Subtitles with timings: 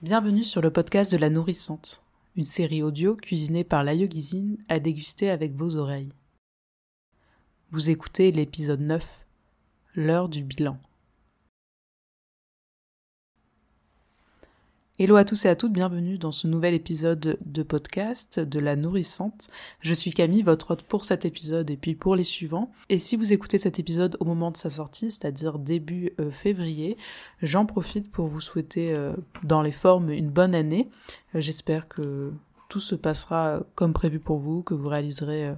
[0.00, 2.04] Bienvenue sur le podcast de la nourrissante,
[2.36, 6.12] une série audio cuisinée par la Yogizine à déguster avec vos oreilles.
[7.72, 9.04] Vous écoutez l'épisode 9,
[9.96, 10.78] l'heure du bilan.
[15.00, 18.74] Hello à tous et à toutes, bienvenue dans ce nouvel épisode de podcast de La
[18.74, 19.48] Nourrissante.
[19.80, 22.72] Je suis Camille, votre hôte pour cet épisode et puis pour les suivants.
[22.88, 26.96] Et si vous écoutez cet épisode au moment de sa sortie, c'est-à-dire début euh, février,
[27.42, 29.12] j'en profite pour vous souhaiter euh,
[29.44, 30.88] dans les formes une bonne année.
[31.36, 32.32] Euh, j'espère que
[32.68, 35.54] tout se passera comme prévu pour vous, que vous réaliserez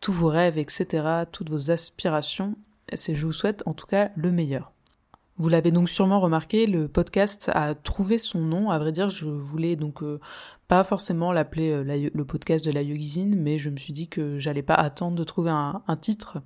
[0.00, 2.54] tous vos rêves, etc., toutes vos aspirations.
[2.94, 4.70] Je vous souhaite en tout cas le meilleur.
[5.38, 8.70] Vous l'avez donc sûrement remarqué, le podcast a trouvé son nom.
[8.70, 10.18] À vrai dire, je voulais donc euh,
[10.68, 14.38] pas forcément l'appeler euh, le podcast de la Yogizine, mais je me suis dit que
[14.38, 16.38] j'allais pas attendre de trouver un, titre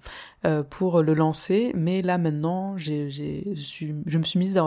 [0.44, 1.72] euh, pour le lancer.
[1.74, 4.60] Mais là maintenant, je me suis mise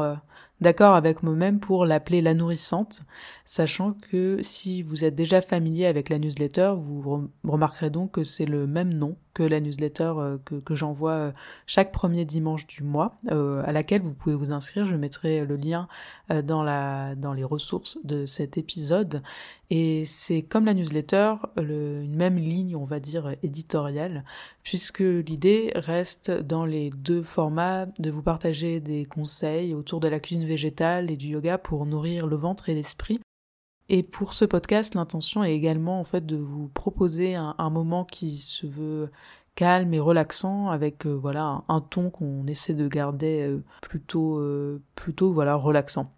[0.61, 3.02] d'accord avec moi-même pour l'appeler la nourrissante,
[3.45, 8.45] sachant que si vous êtes déjà familier avec la newsletter, vous remarquerez donc que c'est
[8.45, 11.31] le même nom que la newsletter euh, que, j'envoie euh,
[11.66, 14.86] chaque premier dimanche du mois, euh, à laquelle vous pouvez vous inscrire.
[14.86, 15.88] Je mettrai le lien
[16.30, 19.22] dans les ressources de cet épisode.
[19.69, 24.23] Et c'est comme la newsletter, une même ligne, on va dire, éditoriale,
[24.63, 30.19] puisque l'idée reste dans les deux formats de vous partager des conseils autour de la
[30.19, 33.19] cuisine végétale et du yoga pour nourrir le ventre et l'esprit.
[33.89, 38.38] Et pour ce podcast, l'intention est également en fait de vous proposer un, moment qui
[38.38, 39.11] se veut
[39.55, 44.81] calme et relaxant avec euh, voilà un, ton qu'on essaie de garder euh, plutôt euh,
[44.95, 46.11] plutôt voilà relaxant.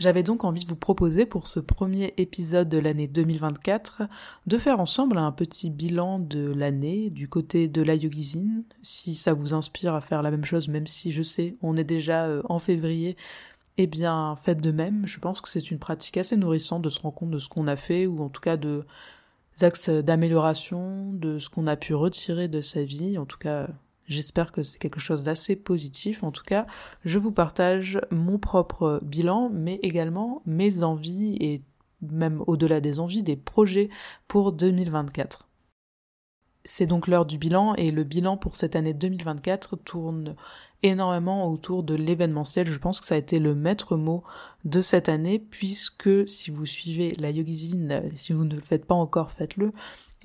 [0.00, 4.04] J'avais donc envie de vous proposer pour ce premier épisode de l'année 2024
[4.46, 9.34] de faire ensemble un petit bilan de l'année du côté de la yogizine, si ça
[9.34, 12.58] vous inspire à faire la même chose, même si je sais, on est déjà en
[12.58, 13.18] février,
[13.76, 15.06] eh bien faites de même.
[15.06, 17.66] Je pense que c'est une pratique assez nourrissante de se rendre compte de ce qu'on
[17.66, 18.86] a fait, ou en tout cas de
[19.60, 23.18] axes d'amélioration, de ce qu'on a pu retirer de sa vie.
[23.18, 23.68] En tout cas,
[24.10, 26.24] J'espère que c'est quelque chose d'assez positif.
[26.24, 26.66] En tout cas,
[27.04, 31.62] je vous partage mon propre bilan, mais également mes envies et
[32.02, 33.88] même au-delà des envies, des projets
[34.26, 35.46] pour 2024.
[36.64, 40.34] C'est donc l'heure du bilan et le bilan pour cette année 2024 tourne
[40.82, 42.66] énormément autour de l'événementiel.
[42.66, 44.24] Je pense que ça a été le maître mot
[44.64, 48.94] de cette année puisque si vous suivez la Yogizine, si vous ne le faites pas
[48.96, 49.72] encore, faites-le.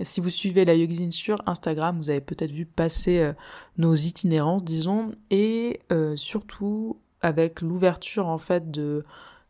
[0.01, 3.33] Si vous suivez la Yogizine sur Instagram, vous avez peut-être vu passer euh,
[3.77, 9.05] nos itinérances, disons, et euh, surtout avec l'ouverture en fait de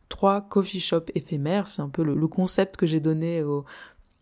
[0.08, 1.66] trois coffee shops éphémères.
[1.66, 3.64] C'est un peu le, concept que j'ai donné au,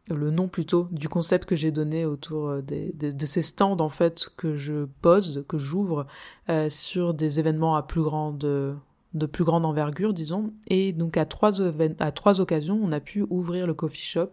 [0.08, 4.30] le nom plutôt du concept que j'ai donné autour euh, de, ces stands en fait
[4.38, 6.06] que je pose, que j'ouvre
[6.70, 8.78] sur des événements à plus grande
[9.14, 10.52] de plus grande envergure, disons.
[10.66, 11.62] Et donc à trois,
[12.00, 14.30] à trois occasions, on a pu ouvrir le coffee shop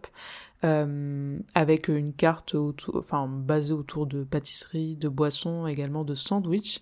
[0.64, 6.80] euh, avec une carte autour, enfin, basée autour de pâtisserie, de boissons, également de sandwich.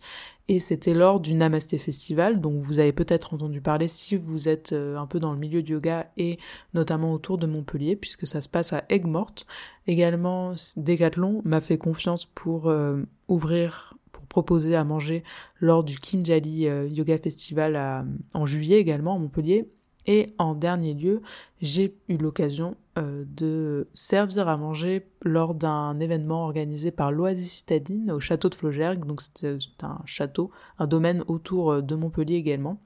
[0.48, 4.72] Et c'était lors du Namasté Festival, dont vous avez peut-être entendu parler si vous êtes
[4.72, 6.38] euh, un peu dans le milieu du yoga et
[6.74, 9.46] notamment autour de Montpellier, puisque ça se passe à Aigues-Mortes.
[9.86, 13.94] Également, Decathlon m'a fait confiance pour euh, ouvrir
[14.30, 15.22] pour proposer à manger
[15.60, 19.68] lors du Kinjali Yoga Festival en juillet également à Montpellier.
[20.06, 21.20] Et en dernier lieu,
[21.60, 28.10] j'ai eu l'occasion euh, de servir à manger lors d'un événement organisé par l'Oasis Citadine
[28.10, 29.04] au château de Flaugergue.
[29.04, 32.80] Donc c'était un château, un domaine autour euh, de Montpellier également.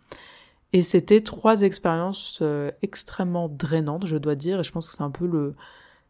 [0.72, 5.04] Et c'était trois expériences euh, extrêmement drainantes, je dois dire, et je pense que c'est
[5.04, 5.54] un peu le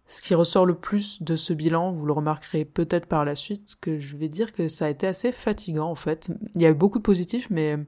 [0.06, 3.76] ce qui ressort le plus de ce bilan, vous le remarquerez peut-être par la suite,
[3.80, 6.30] que je vais dire que ça a été assez fatigant en fait.
[6.54, 7.78] Il y a eu beaucoup de positifs, mais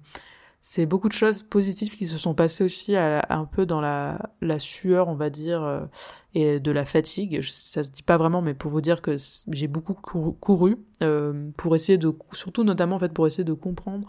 [0.69, 4.59] c'est beaucoup de choses positives qui se sont passées aussi un peu dans la, la,
[4.59, 5.87] sueur, on va dire, euh,
[6.35, 7.41] et de la fatigue.
[7.43, 9.17] Ça se dit pas vraiment, mais pour vous dire que
[9.49, 14.09] j'ai beaucoup couru, euh, pour essayer de, surtout notamment en fait pour essayer de comprendre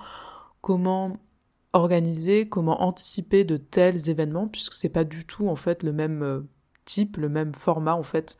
[0.61, 1.17] comment
[1.73, 6.23] organiser, comment anticiper de tels événements, puisque c'est pas du tout en fait le même
[6.23, 6.41] euh,
[6.87, 8.37] type, le même format en fait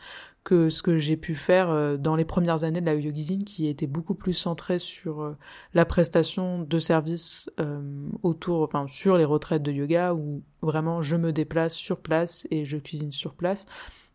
[0.48, 3.68] que ce que j'ai pu faire euh, dans les premières années de la Yogizine, qui
[3.68, 5.38] était beaucoup plus centré sur euh,
[5.74, 7.82] la prestation de services euh,
[8.24, 12.64] autour, enfin sur les retraites de yoga, où vraiment je me déplace sur place et
[12.64, 13.66] je cuisine sur place.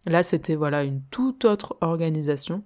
[0.06, 2.64] Là, c'était voilà une toute autre organisation.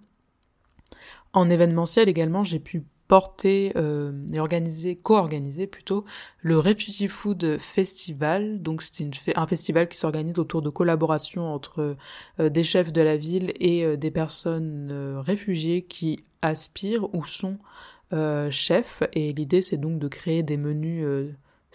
[1.32, 6.04] En événementiel également, j'ai pu porté euh, et organisé, co-organisé plutôt,
[6.40, 8.62] le Refugee Food Festival.
[8.62, 11.96] Donc c'est un festival qui s'organise autour de collaborations entre
[12.40, 17.24] euh, des chefs de la ville et euh, des personnes euh, réfugiées qui aspirent ou
[17.24, 17.58] sont
[18.50, 19.02] chefs.
[19.14, 21.04] Et l'idée c'est donc de créer des menus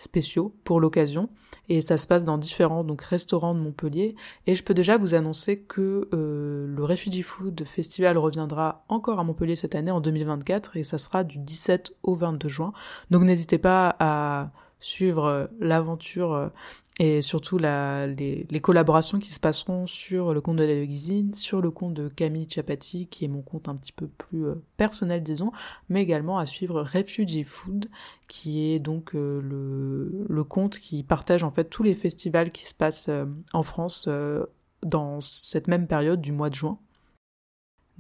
[0.02, 1.30] spéciaux pour l'occasion.
[1.70, 4.16] Et ça se passe dans différents donc restaurants de Montpellier.
[4.48, 9.24] Et je peux déjà vous annoncer que euh, le Refugee Food Festival reviendra encore à
[9.24, 12.74] Montpellier cette année en 2024 et ça sera du 17 au 22 juin.
[13.10, 16.50] Donc n'hésitez pas à suivre euh, l'aventure euh,
[17.00, 21.72] et surtout les, collaborations qui se passeront sur le compte de la Cuisine, sur le
[21.72, 25.52] compte de Camille Chapati, qui est mon compte un petit peu plus euh, personnel, disons,
[25.90, 27.88] mais également à suivre Refugee Food,
[28.28, 33.10] qui est donc le, compte qui partage en fait tous les festivals qui se passent
[33.54, 34.10] en France
[34.84, 36.78] dans cette même période du mois de juin.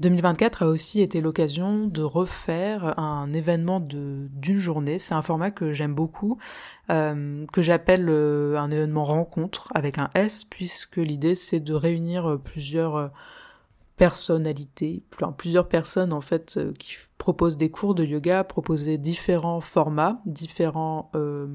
[0.01, 4.99] 2024 a aussi été l'occasion de refaire un événement d'une journée.
[4.99, 6.37] C'est un format que j'aime beaucoup,
[6.89, 12.39] euh, que j'appelle euh, un événement rencontre avec un S, puisque l'idée c'est de réunir
[12.43, 13.11] plusieurs
[13.95, 15.03] personnalités,
[15.37, 21.45] plusieurs personnes en fait qui proposent des cours de yoga, proposer différents formats, différents euh,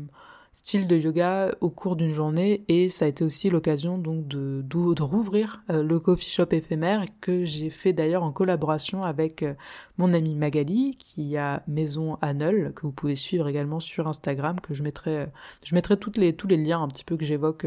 [0.57, 4.65] style de yoga au cours d'une journée et ça a été aussi l'occasion donc de,
[5.03, 9.53] rouvrir euh, le coffee shop éphémère que j'ai fait d'ailleurs en collaboration avec euh,
[9.99, 14.73] mon amie Magali qui a Maison à que vous pouvez suivre également sur Instagram que
[14.73, 15.27] je mettrai euh,
[15.63, 17.67] je mettrai les tous les liens un petit peu que j'évoque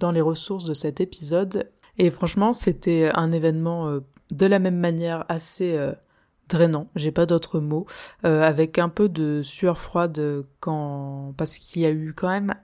[0.00, 1.70] dans les ressources de cet épisode.
[1.98, 3.98] Et franchement c'était un événement
[4.30, 5.78] de la même manière assez
[6.48, 7.86] drainant, j'ai pas d'autres mots,
[8.24, 12.54] euh, avec un peu de sueur froide quand parce qu'il y a eu quand même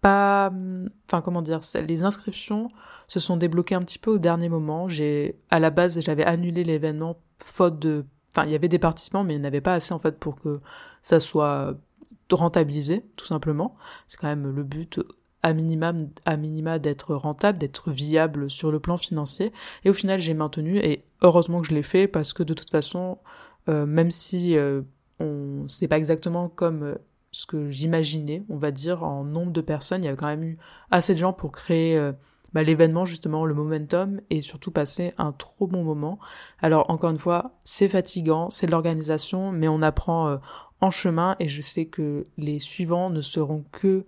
[0.00, 0.52] pas,
[1.06, 2.70] enfin comment dire, les inscriptions
[3.08, 4.88] se sont débloquées un petit peu au dernier moment.
[4.88, 9.24] J'ai à la base j'avais annulé l'événement faute de, enfin il y avait des participants
[9.24, 10.60] mais il n'y avait pas assez en fait pour que
[11.02, 11.76] ça soit
[12.30, 13.74] rentabilisé tout simplement.
[14.08, 15.00] C'est quand même le but
[15.46, 15.92] à minima,
[16.24, 19.52] à minima d'être rentable, d'être viable sur le plan financier.
[19.84, 22.70] Et au final, j'ai maintenu et heureusement que je l'ai fait parce que de toute
[22.70, 23.18] façon,
[23.68, 24.82] euh, même si euh,
[25.20, 26.94] on c'est pas exactement comme euh,
[27.30, 30.42] ce que j'imaginais, on va dire en nombre de personnes, il y avait quand même
[30.42, 30.58] eu
[30.90, 31.96] assez de gens pour créer
[32.52, 36.18] bah, l'événement justement, le momentum et surtout passer un trop bon moment.
[36.60, 40.40] Alors encore une fois, c'est fatigant, c'est de l'organisation, mais on apprend
[40.80, 44.06] en chemin et je sais que les suivants ne seront que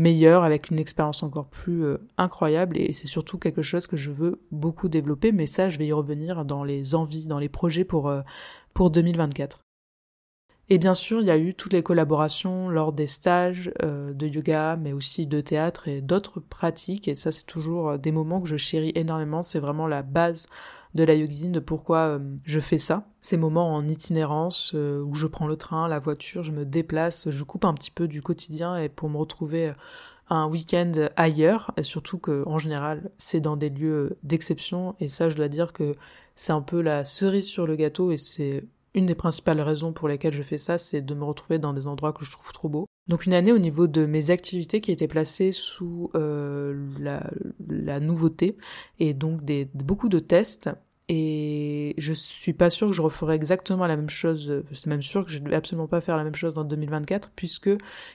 [0.00, 4.10] meilleur, avec une expérience encore plus euh, incroyable, et c'est surtout quelque chose que je
[4.10, 7.84] veux beaucoup développer, mais ça, je vais y revenir dans les envies, dans les projets
[7.84, 8.22] pour, euh,
[8.74, 9.60] pour 2024.
[10.70, 14.26] Et bien sûr, il y a eu toutes les collaborations lors des stages euh, de
[14.26, 18.48] yoga, mais aussi de théâtre et d'autres pratiques, et ça, c'est toujours des moments que
[18.48, 20.46] je chéris énormément, c'est vraiment la base
[20.94, 23.06] de la yogizine, de pourquoi euh, je fais ça.
[23.20, 27.30] Ces moments en itinérance euh, où je prends le train, la voiture, je me déplace,
[27.30, 29.72] je coupe un petit peu du quotidien et pour me retrouver euh,
[30.28, 35.34] un week-end ailleurs, surtout que en général c'est dans des lieux d'exception et ça je
[35.34, 35.96] dois dire que
[36.36, 38.64] c'est un peu la cerise sur le gâteau et c'est
[38.94, 41.86] une des principales raisons pour lesquelles je fais ça, c'est de me retrouver dans des
[41.86, 42.86] endroits que je trouve trop beaux.
[43.10, 48.56] Donc une année au niveau de mes activités qui étaient placées sous euh, la, nouveauté
[49.00, 50.70] et donc des, beaucoup de tests.
[51.08, 55.24] Et je suis pas sûre que je referai exactement la même chose, c'est même sûr
[55.24, 57.70] que je ne vais absolument pas faire la même chose dans 2024, puisque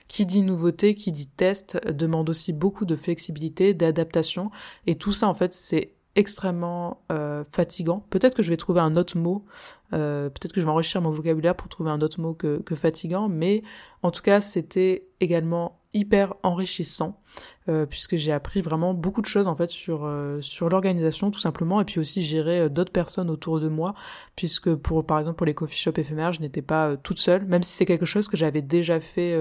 [0.08, 4.50] qui dit nouveauté, qui dit test, demande aussi beaucoup de flexibilité, d'adaptation,
[4.86, 8.04] et tout ça en fait c'est extrêmement euh, fatigant.
[8.10, 9.44] Peut-être que je vais trouver un autre mot,
[9.92, 13.28] euh, peut-être que je vais enrichir mon vocabulaire pour trouver un autre mot que, fatigant,
[13.28, 13.62] mais
[14.02, 17.20] en tout cas c'était également hyper enrichissant
[17.68, 20.06] euh, puisque j'ai appris vraiment beaucoup de choses en fait sur
[20.42, 23.94] sur l'organisation tout simplement et puis aussi gérer d'autres personnes autour de moi
[24.34, 27.62] puisque pour par exemple pour les coffee shops éphémères je n'étais pas toute seule même
[27.62, 29.38] si c'est quelque chose que j'avais déjà fait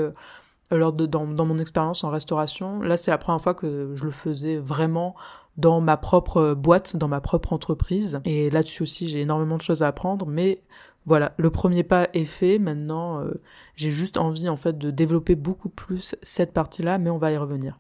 [0.72, 4.12] lors de dans, mon expérience en restauration là c'est la première fois que je le
[4.12, 5.16] faisais vraiment
[5.58, 8.20] dans ma propre boîte, dans ma propre entreprise.
[8.26, 10.62] Et là-dessus aussi, j'ai énormément de choses à apprendre, mais
[11.06, 12.60] voilà, le premier pas est fait.
[12.60, 13.42] Maintenant, euh,
[13.76, 17.38] j'ai juste envie en fait de développer beaucoup plus cette partie-là, mais on va y
[17.38, 17.80] revenir.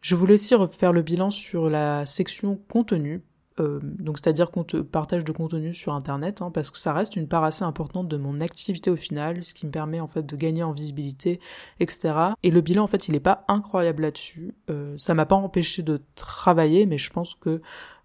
[0.00, 3.22] Je voulais aussi refaire le bilan sur la section contenu,
[3.60, 7.28] euh, donc c'est-à-dire qu'on partage de contenu sur Internet, hein, parce que ça reste une
[7.28, 10.36] part assez importante de mon activité au final, ce qui me permet en fait de
[10.36, 11.40] gagner en visibilité,
[11.80, 12.14] etc.
[12.42, 14.54] Et le bilan en fait il n'est pas incroyable là-dessus.
[14.70, 17.60] Euh, ça m'a pas empêché de travailler, mais je pense que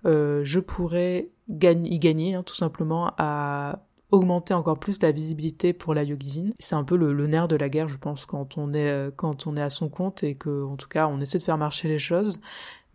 [0.05, 3.79] euh, je pourrais y gagner hein, tout simplement à
[4.13, 6.53] augmenter encore plus la visibilité pour la yogizine.
[6.59, 9.47] C'est un peu le, nerf de la guerre, je pense, quand on est euh, quand
[9.47, 11.87] on est à son compte et que, en tout cas, on essaie de faire marcher
[11.87, 12.39] les choses.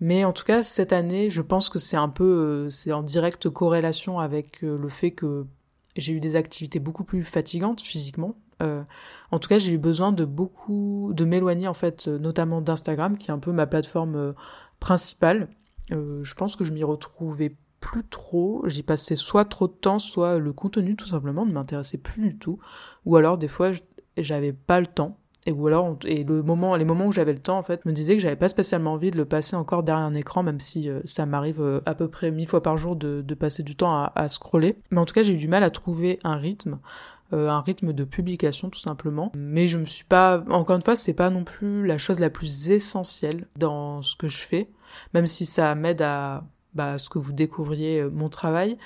[0.00, 3.02] Mais en tout cas, cette année, je pense que c'est un peu, euh, c'est en
[3.02, 5.46] directe corrélation avec euh, le fait que
[5.96, 8.36] j'ai eu des activités beaucoup plus fatigantes physiquement.
[8.60, 13.30] en tout cas, j'ai eu besoin de beaucoup, de m'éloigner en fait, notamment d'Instagram, qui
[13.30, 14.34] est un peu ma plateforme
[14.80, 15.48] principale.
[15.90, 18.62] je pense que je m'y retrouvais plus trop.
[18.66, 22.38] J'y passais soit trop de temps, soit le contenu tout simplement ne m'intéressait plus du
[22.38, 22.58] tout.
[23.04, 23.72] Ou alors des fois
[24.16, 25.18] j'avais pas le temps.
[25.48, 27.92] Et ou alors et le moment les moments où j'avais le temps en fait me
[27.92, 30.90] disaient que j'avais pas spécialement envie de le passer encore derrière un écran même si
[30.90, 34.10] euh, ça m'arrive euh, à peu près mille fois par jour de, passer du temps
[34.14, 34.76] à, scroller.
[34.90, 36.80] Mais en tout cas j'ai eu du mal à trouver un rythme
[37.32, 39.32] euh, un rythme de publication tout simplement.
[39.34, 42.30] Mais je me suis pas encore une fois c'est pas non plus la chose la
[42.30, 44.68] plus essentielle dans ce que je fais.
[45.14, 48.76] Même si ça m'aide à bah, ce que vous découvriez mon travail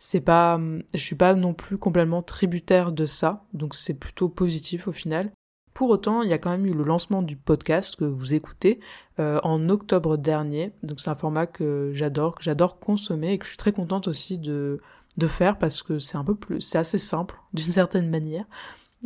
[0.00, 0.60] c'est pas
[0.94, 3.44] je suis pas non plus complètement tributaire de ça.
[3.52, 5.30] Donc c'est plutôt positif au final
[5.78, 8.80] pour autant, il y a quand même eu le lancement du podcast que vous écoutez
[9.20, 10.72] euh, en octobre dernier.
[10.82, 14.08] Donc c'est un format que j'adore, que j'adore consommer et que je suis très contente
[14.08, 14.80] aussi de,
[15.28, 18.44] faire parce que c'est un peu plus, c'est assez simple d'une certaine manière.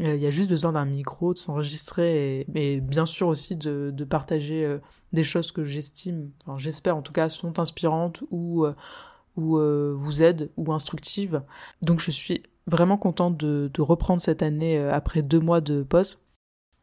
[0.00, 4.06] Euh, il y a juste besoin d'un micro, de s'enregistrer et, bien sûr aussi de,
[4.08, 4.78] partager euh,
[5.12, 8.64] des choses que j'estime, enfin j'espère en tout cas, sont inspirantes ou,
[9.36, 9.58] ou
[9.94, 11.42] vous aident ou instructives.
[11.82, 16.21] Donc je suis vraiment contente de, de reprendre cette année après deux mois de pause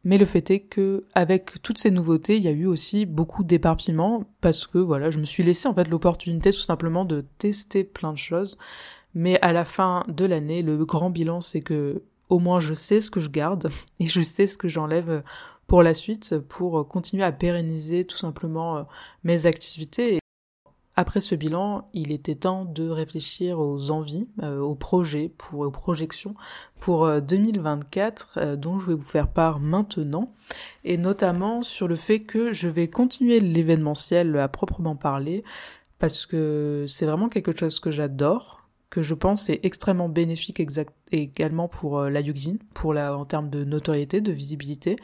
[0.04, 3.44] mais le fait est que avec toutes ces nouveautés, il y a eu aussi beaucoup
[3.44, 7.84] d'éparpillement parce que voilà, je me suis laissé en fait l'opportunité tout simplement de tester
[7.84, 8.58] plein de choses.
[9.14, 13.00] Mais à la fin de l'année, le grand bilan c'est que au moins je sais
[13.00, 15.22] ce que je garde et je sais ce que j'enlève
[15.66, 18.82] pour la suite pour continuer à pérenniser tout simplement euh,
[19.24, 20.19] mes activités
[21.00, 25.70] après ce bilan, il était temps de réfléchir aux envies, euh, aux projets, pour, aux
[25.70, 26.34] projections
[26.78, 30.34] pour 2024 euh, euh, dont je vais vous faire part maintenant,
[30.84, 35.42] et notamment sur le fait que je vais continuer l'événementiel à proprement parler,
[35.98, 38.59] parce que c'est vraiment quelque chose que j'adore,
[38.90, 40.60] que je pense est extrêmement bénéfique
[41.12, 44.96] également pour la Yuxin, pour la, en termes de notoriété, de visibilité,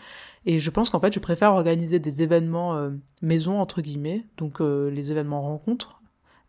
[0.46, 2.90] et je pense qu'en fait, je préfère organiser des événements euh,
[3.20, 6.00] maison, entre guillemets, donc euh, les événements rencontres,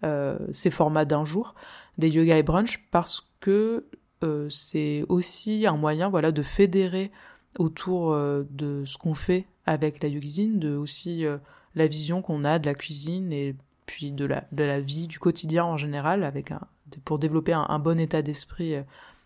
[0.03, 1.55] euh, ces formats d'un jour,
[1.97, 3.87] des yoga et brunch, parce que
[4.23, 7.11] euh, c'est aussi un moyen voilà, de fédérer
[7.57, 11.25] autour de ce qu'on fait avec la cuisine, de aussi
[11.73, 13.55] la vision qu'on a de la cuisine et
[13.87, 16.61] puis de la, de la vie du quotidien en général, avec un,
[17.05, 18.75] pour développer un, bon état d'esprit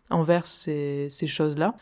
[0.10, 1.75] envers ces, ces choses-là.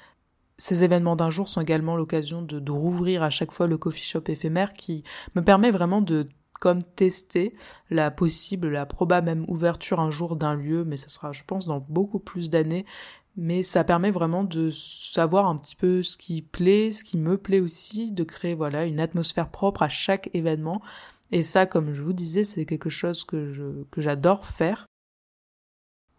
[0.57, 4.03] Ces événements d'un jour sont également l'occasion de, de, rouvrir à chaque fois le coffee
[4.03, 5.03] shop éphémère qui
[5.36, 6.27] me permet vraiment de
[6.59, 7.55] comme tester
[7.89, 11.65] la possible, la probable même ouverture un jour d'un lieu, mais ça sera, je pense,
[11.65, 12.86] dans beaucoup plus d'années.
[13.38, 17.38] Mais ça permet vraiment de savoir un petit peu ce qui plaît, ce qui me
[17.38, 20.81] plaît aussi, de créer voilà une atmosphère propre à chaque événement.
[21.31, 24.88] Et ça, comme je vous disais, c'est quelque chose que je que j'adore faire.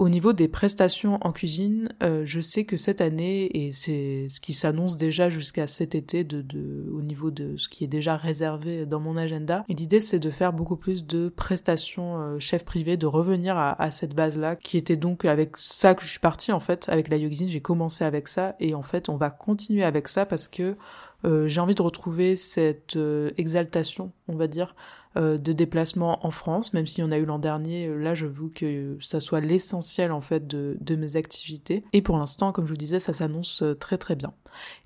[0.00, 4.40] Au niveau des prestations en cuisine, euh, je sais que cette année, et c'est ce
[4.40, 6.42] qui s'annonce déjà jusqu'à cet été de,
[6.90, 10.30] au niveau de ce qui est déjà réservé dans mon agenda, et l'idée c'est de
[10.30, 14.96] faire beaucoup plus de prestations euh, chef privé, de revenir à, cette base-là, qui était
[14.96, 18.26] donc avec ça que je suis partie en fait, avec la cuisine, j'ai commencé avec
[18.26, 20.78] ça, et en fait on va continuer avec ça parce que
[21.26, 24.74] euh, j'ai envie de retrouver cette euh, exaltation, on va dire,
[25.16, 28.48] de déplacement en France, même si on a eu l'an dernier, euh, là je veux
[28.48, 31.84] que ça soit l'essentiel en fait de, mes activités.
[31.92, 34.32] Et pour l'instant, comme je vous disais, ça s'annonce euh, très très bien.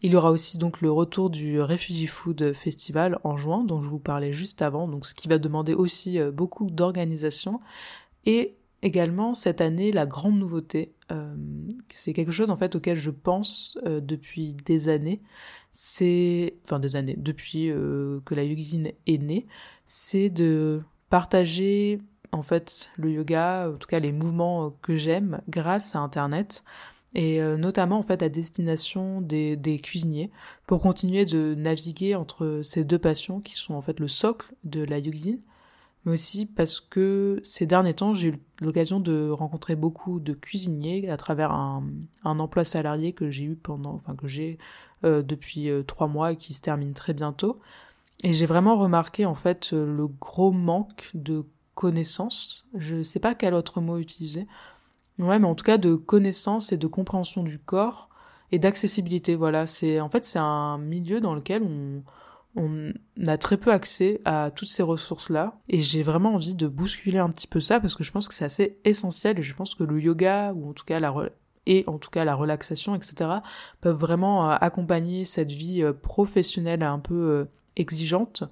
[0.02, 3.88] Il y aura aussi donc le retour du Refugee Food Festival en juin, dont je
[3.88, 7.60] vous parlais juste avant, donc ce qui va demander aussi beaucoup d'organisation.
[8.26, 11.34] Et également cette année, la grande nouveauté, euh,
[11.88, 15.20] c'est quelque chose en fait auquel je pense euh, depuis des années,
[15.72, 19.46] c'est, enfin des années, depuis euh, que la cuisine est née,
[19.86, 22.00] c'est de partager
[22.32, 26.64] en fait le yoga, en tout cas les mouvements que j'aime grâce à Internet
[27.14, 30.30] et euh, notamment en fait à destination des, cuisiniers
[30.66, 34.82] pour continuer de naviguer entre ces deux passions qui sont en fait le socle de
[34.82, 35.40] la cuisine
[36.04, 41.08] mais aussi parce que ces derniers temps j'ai eu l'occasion de rencontrer beaucoup de cuisiniers
[41.08, 41.84] à travers un,
[42.24, 44.58] un emploi salarié que j'ai eu pendant enfin que j'ai
[45.04, 47.60] euh, depuis euh, trois mois et qui se termine très bientôt
[48.22, 51.44] et j'ai vraiment remarqué en fait le gros manque de
[51.74, 52.64] connaissances.
[52.74, 54.46] Je sais pas quel autre mot utiliser.
[55.18, 58.08] Ouais, mais en tout cas de connaissances et de compréhension du corps
[58.52, 59.34] et d'accessibilité.
[59.34, 62.02] Voilà, c'est en fait c'est un milieu dans lequel on
[62.56, 62.92] on
[63.26, 67.30] a très peu accès à toutes ces ressources-là et j'ai vraiment envie de bousculer un
[67.30, 69.82] petit peu ça parce que je pense que c'est assez essentiel et je pense que
[69.82, 71.12] le yoga ou en tout cas la
[71.66, 73.30] et en tout cas la relaxation etc
[73.80, 77.44] peuvent vraiment euh, accompagner cette vie euh, professionnelle un peu euh,
[77.76, 78.44] exigeante,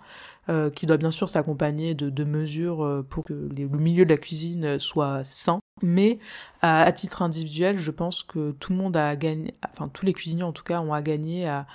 [0.48, 4.16] euh, qui doit bien sûr s'accompagner de, mesures euh, pour que le milieu de la
[4.16, 5.60] cuisine soit sain.
[5.82, 6.18] Mais
[6.62, 10.42] à, titre individuel, je pense que tout le monde a gagné, enfin tous les cuisiniers
[10.42, 11.66] en tout cas ont à gagner à,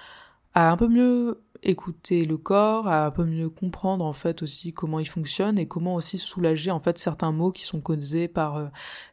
[0.53, 4.99] un peu mieux écouter le corps, à un peu mieux comprendre en fait aussi comment
[4.99, 8.67] il fonctionne et comment aussi soulager en fait certains mots qui sont causés par euh,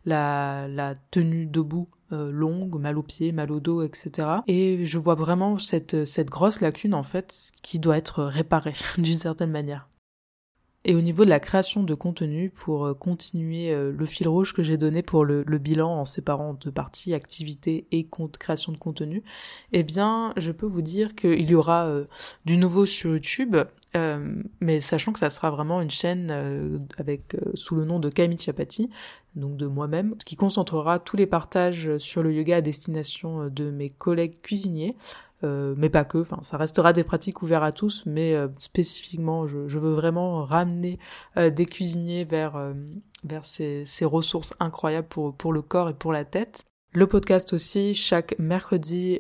[0.05, 1.89] la tenue debout
[2.31, 4.29] longue, mal aux pieds, mal au dos, etc.
[4.47, 5.97] Et je vois vraiment cette,
[6.29, 9.89] grosse lacune en fait qui doit être réparée d'une certaine manière.
[10.87, 14.53] Et au niveau de la création de contenu, pour euh, continuer euh, le fil rouge
[14.53, 18.07] que j'ai donné pour le, bilan en séparant deux parties, activité et
[18.39, 19.23] création de contenu,
[19.73, 22.05] eh bien, je peux vous dire qu'il y aura euh,
[22.45, 23.57] du nouveau sur YouTube,
[24.61, 28.91] mais sachant que ça sera vraiment une chaîne avec sous le nom de Camille Chapati,
[29.37, 33.91] donc de moi-même, qui concentrera tous les partages sur le yoga à destination de mes
[33.91, 34.97] collègues cuisiniers,
[35.45, 36.19] euh, mais pas que.
[36.19, 40.99] Enfin, ça restera des pratiques ouvertes à tous, mais euh, spécifiquement, je, veux vraiment ramener
[41.37, 42.73] euh, des cuisiniers vers
[43.25, 46.65] vers ces, ces, ressources incroyables pour pour le corps et pour la tête.
[46.97, 49.19] Le podcast aussi, chaque mercredi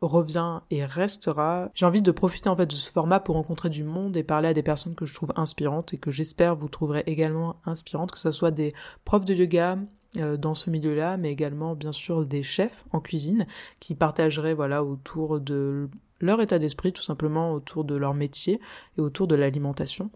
[0.00, 1.70] revient et restera.
[1.72, 4.48] J'ai envie de profiter en fait de ce format pour rencontrer du monde et parler
[4.48, 8.18] à des personnes que je trouve inspirantes et que j'espère vous trouverez également inspirantes, que
[8.18, 8.74] ce soit des
[9.04, 9.78] profs de yoga,
[10.16, 13.46] euh, dans ce milieu-là, mais également bien sûr des chefs en cuisine
[13.78, 15.88] qui partageraient voilà autour de
[16.20, 18.58] leur état d'esprit, tout simplement autour de leur métier
[18.98, 20.10] et autour de l'alimentation.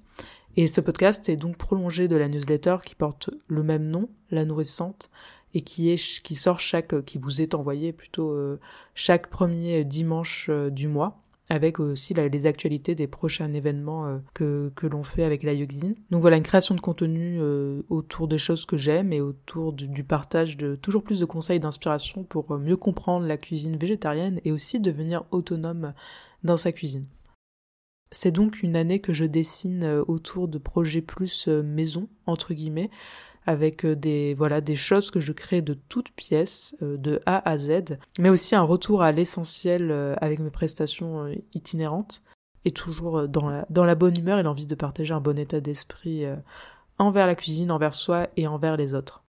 [0.57, 4.45] Et ce podcast est donc prolongé de la newsletter qui porte le même nom, La
[4.45, 5.11] Nourrissante,
[5.55, 8.59] et qui sort chaque qui vous est envoyé plutôt euh,
[8.95, 14.87] chaque premier dimanche euh, du mois avec aussi les actualités des prochains événements euh, que,
[14.87, 15.95] l'on fait avec la Yoxine.
[16.11, 20.05] Donc voilà, une création de contenu euh, autour des choses que j'aime et autour du,
[20.05, 24.53] partage de toujours plus de conseils d'inspiration pour euh, mieux comprendre la cuisine végétarienne et
[24.53, 25.93] aussi devenir autonome
[26.43, 27.07] dans sa cuisine.
[28.13, 32.89] C'est donc une année que je dessine autour de projets plus maison, entre guillemets,
[33.47, 37.49] avec euh, des voilà des choses que je crée de toutes pièces euh, de A
[37.49, 42.23] à Z, mais aussi un retour à l'essentiel euh, avec mes prestations itinérantes
[42.65, 45.61] et toujours dans la, dans la bonne humeur et l'envie de partager un bon état
[45.61, 46.25] d'esprit
[46.99, 49.23] envers la cuisine, envers soi et envers les autres.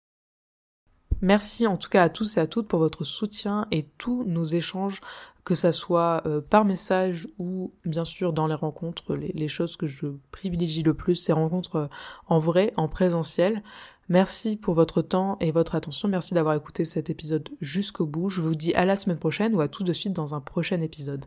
[1.21, 4.45] Merci en tout cas à tous et à toutes pour votre soutien et tous nos
[4.45, 5.01] échanges,
[5.45, 9.15] que ça soit par message ou bien sûr dans les rencontres.
[9.15, 11.89] Les, choses que je privilégie le plus, ces rencontres
[12.27, 13.61] en vrai, en présentiel.
[14.09, 16.07] Merci pour votre temps et votre attention.
[16.07, 18.29] Merci d'avoir écouté cet épisode jusqu'au bout.
[18.29, 20.81] Je vous dis à la semaine prochaine ou à tout de suite dans un prochain
[20.81, 21.25] épisode.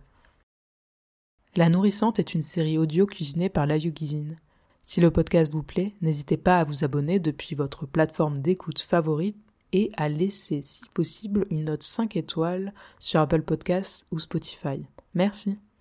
[1.57, 4.37] La Nourrissante est une série audio cuisinée par La Yogizine.
[4.85, 9.37] Si le podcast vous plaît, n'hésitez pas à vous abonner depuis votre plateforme d'écoute favorite
[9.73, 14.85] et à laisser, si possible, une note 5 étoiles sur Apple Podcasts ou Spotify.
[15.15, 15.59] Merci.